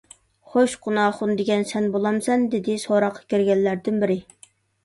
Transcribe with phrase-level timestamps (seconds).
[0.51, 4.21] خوش، قۇناخۇن دېگەن سەن بولامسەن؟_ دېدى سوراققا كىرگەنلەردىن بىرى.